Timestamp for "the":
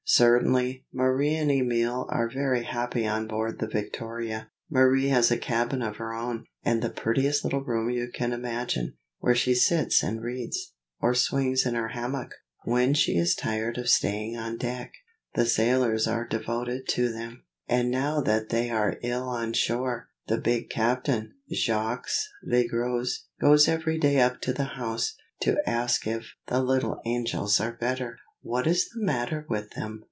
3.59-3.67, 6.65-6.91, 15.35-15.45, 20.27-20.37, 24.51-24.65, 26.47-26.61, 28.89-29.01